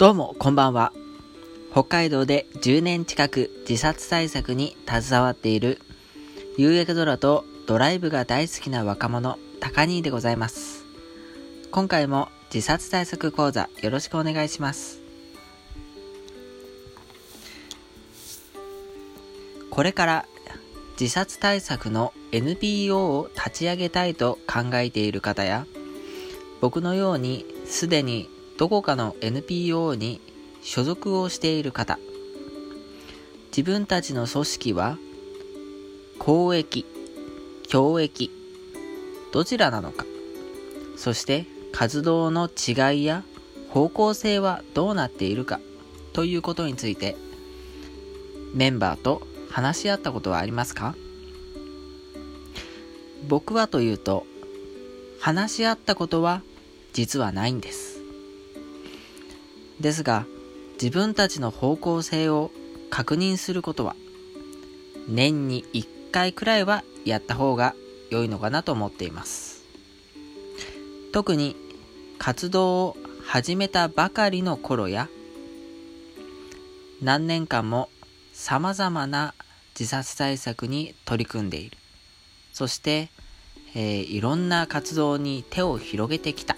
[0.00, 0.94] どうも、こんばんは。
[1.72, 5.78] 北海道で10年近く自殺対策に携わっている、
[6.56, 10.86] 有益ドラとドライブが大好きな若者、高兄でございます。
[11.70, 15.02] 今回も自殺対策講座よろしくお願いします。
[19.68, 20.26] これから
[20.98, 25.66] 自殺対策の NPO を立ち上げたいと考えている方や、
[26.62, 28.30] 僕のようにすでに
[28.60, 30.20] どこかの NPO に
[30.60, 31.98] 所属をしている方。
[33.46, 34.98] 自分たちの組織は
[36.18, 36.84] 公益
[37.66, 38.30] 教益
[39.32, 40.04] どちらなのか。
[40.98, 43.24] そして活動の違いや
[43.70, 45.58] 方向性はどうなっているか。
[46.12, 47.16] ということについて
[48.52, 50.94] メンバーと話し合ったことはありますか？
[53.26, 54.26] 僕はというと
[55.18, 56.42] 話し合ったことは
[56.92, 57.89] 実はないんです。
[59.80, 60.26] ですが、
[60.74, 62.50] 自分たちの方向性を
[62.90, 63.96] 確認することは、
[65.08, 67.74] 年に1回くらいはやった方が
[68.10, 69.64] 良いのかなと思っています。
[71.12, 71.56] 特に
[72.18, 75.08] 活動を始めたばかりの頃や、
[77.02, 77.88] 何年間も
[78.32, 79.34] 様々な
[79.78, 81.78] 自殺対策に取り組んでいる。
[82.52, 83.10] そして、
[83.74, 86.56] えー、いろんな活動に手を広げてきた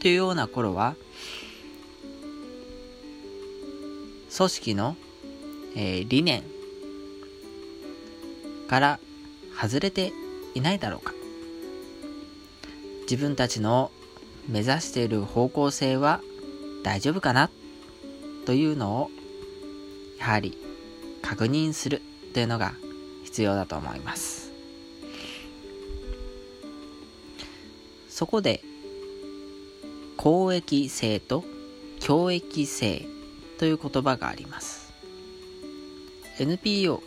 [0.00, 0.94] というような頃は、
[4.36, 4.96] 組織の、
[5.74, 6.42] えー、理念
[8.68, 9.00] から
[9.58, 10.12] 外れて
[10.54, 11.14] いないだろうか。
[13.02, 13.90] 自分たちの
[14.48, 16.20] 目指している方向性は
[16.82, 17.50] 大丈夫かな？
[18.44, 19.10] というのを
[20.18, 20.58] やはり
[21.22, 22.02] 確認する
[22.34, 22.74] というのが
[23.24, 24.52] 必要だと思います。
[28.08, 28.62] そこで
[30.16, 31.44] 公益性と
[32.00, 33.06] 教益性
[33.58, 34.92] という言葉があります。
[36.38, 37.02] NPO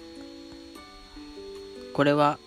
[1.94, 2.40] これは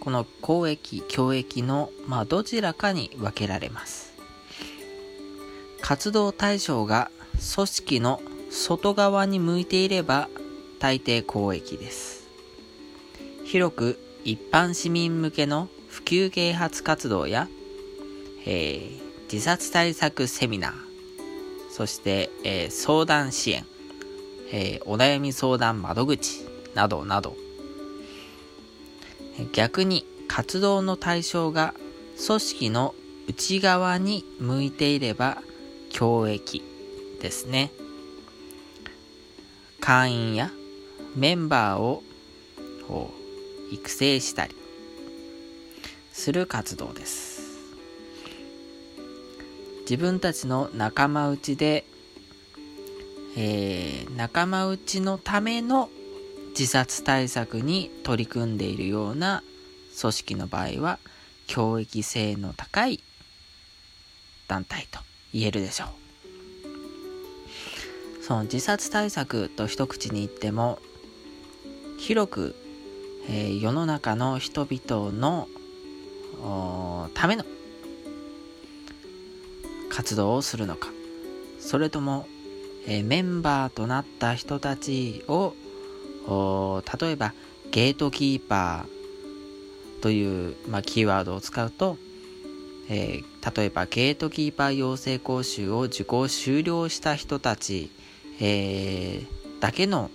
[0.00, 4.14] この公益教益の、まあ、どちらかに分けられます。
[5.80, 7.10] 活動対象が
[7.54, 10.28] 組織の外側に向いていれば
[10.78, 12.28] 大抵公益です。
[13.44, 17.48] 広く一般市民向けの普及啓発活動や、
[18.46, 19.00] えー、
[19.32, 20.91] 自殺対策セミナー
[21.72, 23.64] そして、えー、相談支援、
[24.52, 27.34] えー、お悩み相談窓口などなど、
[29.54, 31.74] 逆に活動の対象が
[32.26, 32.94] 組織の
[33.26, 35.38] 内側に向いていれば
[35.88, 36.62] 教益
[37.22, 37.72] ですね。
[39.80, 40.50] 会員や
[41.16, 42.02] メンバーを
[43.70, 44.54] 育成したり
[46.12, 47.31] する活動です。
[49.82, 51.84] 自分たちの仲間内で、
[53.36, 55.90] えー、仲間内のための
[56.50, 59.42] 自殺対策に取り組んでいるような
[60.00, 60.98] 組織の場合は
[61.46, 63.02] 教育性の高い
[64.48, 65.00] 団体と
[65.32, 65.88] 言えるでしょう。
[68.22, 70.78] その自殺対策と一口に言っても
[71.98, 72.54] 広く、
[73.28, 75.48] えー、世の中の人々の
[77.14, 77.44] ための
[79.92, 80.88] 活動をするのか
[81.60, 82.26] それとも、
[82.86, 85.54] えー、メンバーとなった人たちを
[87.00, 87.34] 例えば
[87.70, 91.98] ゲートキーパーという、まあ、キーワードを使うと、
[92.88, 97.90] えー、例えばゲートキーパー養成講習を受講終了した人たち、
[98.40, 100.10] えー、だけの、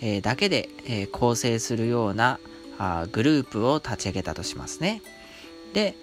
[0.00, 2.40] え、だけで、え構成するような
[2.78, 5.02] あグループを立ち上げたとしますね。
[5.72, 5.94] で、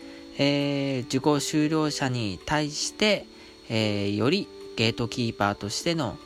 [0.42, 3.26] えー、受講修了者に対して、
[3.70, 6.18] えー、よりゲートキーパーとしての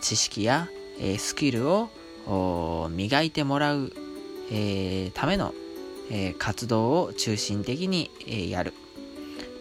[0.00, 0.68] 知識や、
[1.00, 1.90] えー、スキルを
[2.92, 3.92] 磨いてもらう、
[4.52, 5.52] えー、ための、
[6.10, 8.72] えー、活動を中心的に、えー、やる。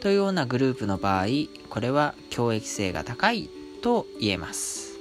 [0.01, 1.27] というようなグループの場合
[1.69, 3.49] これは教育性が高い
[3.81, 4.99] と言えます、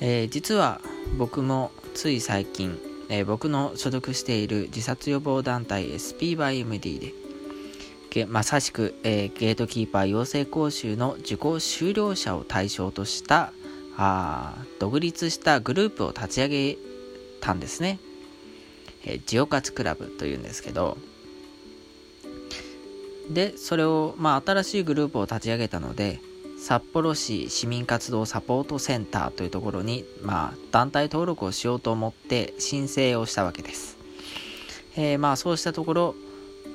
[0.00, 0.80] えー、実は
[1.18, 2.80] 僕もつい最近
[3.12, 7.12] えー、僕の所属している自殺予防団体 SP by MD で
[8.28, 13.52] まさしく、えー、ゲートキーパー養成講習の受講修了者を対象とした
[13.96, 16.78] あ独立したグループを立ち上げ
[17.40, 17.98] たんですね、
[19.04, 20.98] えー、ジオカツクラブというんですけど
[23.30, 26.20] でそれを、まあ、新しいグループを立ち上げたので
[26.58, 33.98] 札幌市市民活動サポートセンターというところに、まあ、団体登録をしようと思って申請をしたわけです。
[34.96, 36.14] えー、まあそうしたところ、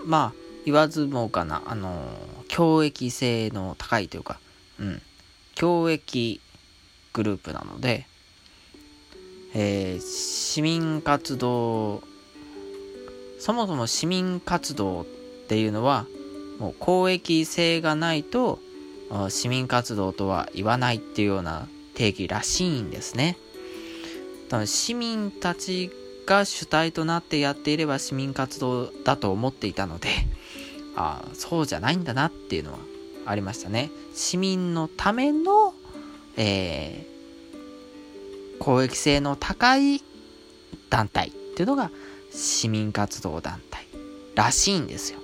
[0.05, 4.37] まあ言わずもがな、あのー、教益性の高いというか、
[4.81, 5.01] うん、
[5.55, 6.41] 教育
[7.13, 8.05] グループなので、
[9.55, 12.03] えー、市民活動
[13.39, 15.05] そもそも市民活動っ
[15.47, 16.05] ていうのは
[16.59, 18.59] もう公益性がないと
[19.29, 23.37] 市民活動とは言わないっていうような定義らしいんですね。
[24.49, 25.91] 多分市民たち
[26.25, 30.09] が主体となってやっていれば市民活動だと思っていたので、
[30.97, 32.79] あ、そうじゃないんだなっていうのは
[33.25, 33.91] ありましたね。
[34.13, 35.73] 市民のための、
[36.35, 40.01] えー、公益性の高い
[40.89, 41.91] 団体っていうのが
[42.31, 43.85] 市民活動団体
[44.35, 45.19] らしいんですよ。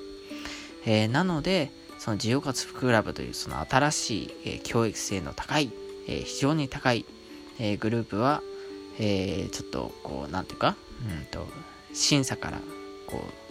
[0.85, 5.71] えー、なので、その自由活クラブというその新しい、えー、教育性の高い、
[6.07, 7.05] えー、非常に高い、
[7.59, 8.43] えー、グループは、
[8.99, 10.75] えー、ちょっとこう、なんていうか、
[11.19, 11.47] うんと、
[11.93, 12.59] 審査から、
[13.07, 13.43] こう、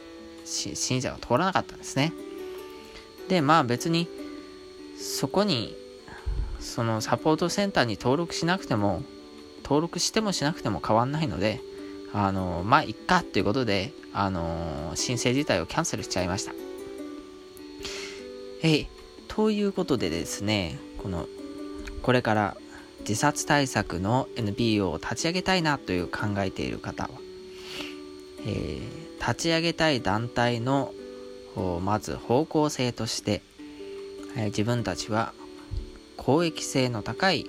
[0.44, 2.12] 審査が通らなかったんですね。
[3.28, 4.08] で、まあ別に、
[4.98, 5.76] そこに、
[6.60, 9.02] そのサポートセンターに登録しなくても、
[9.64, 11.60] 登録してもしなくても変わんないので、
[12.12, 16.52] あの、まあ、いっかっていうことで、あの、申請自体をキャンセルしちゃいました。
[18.62, 18.86] え
[19.28, 21.26] ということでですね、この、
[22.02, 22.56] これから
[23.00, 27.10] 自殺対策の NPO を立ち上げたいなという考えている方は、
[28.46, 30.92] えー、立ち上げたい団体の
[31.80, 33.40] まず方向性として、
[34.36, 35.32] え、自分たちは
[36.16, 37.46] 公益性の高い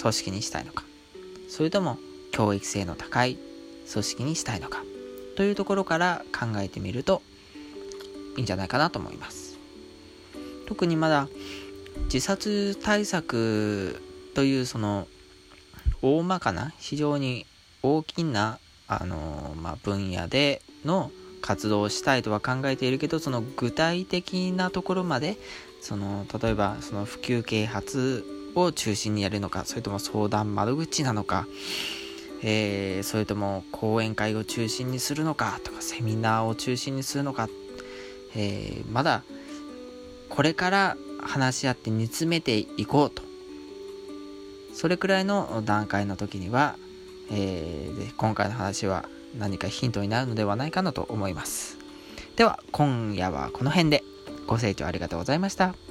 [0.00, 0.84] 組織にしたいのか。
[1.48, 1.98] それとも
[2.30, 3.36] 教育性の高い
[3.90, 4.84] 組織にしたいのか。
[5.34, 7.22] というところから考えてみると
[8.36, 9.58] いいんじゃないかなと思います。
[10.66, 11.28] 特にまだ
[12.04, 14.00] 自殺対策
[14.34, 15.08] というその
[16.00, 17.46] 大まかな非常に
[17.82, 25.36] 大きなあの、まあ、分野での活動をしたいとは考えているけどその具体的なところまで
[25.80, 28.24] その例えばその普及啓発
[28.54, 31.46] を中心にやるのかそれとも相談窓口なのか、
[32.42, 37.48] えー、それとも講演会を中心にするのかとかセミナーを中心にするのか、
[38.34, 39.22] えー、まだ
[40.28, 43.22] これから話し合って煮詰めていこうと。
[44.74, 46.76] それくらいの段階の時には、
[47.30, 49.08] えー、今回の話は
[49.38, 51.78] 何かヒントになるのではないかなと思います。
[52.36, 54.04] では今夜はこの辺で。
[54.48, 55.87] ご清聴ありがとうございました。